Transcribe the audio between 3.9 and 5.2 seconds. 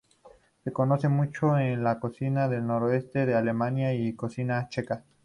y la cocina checa.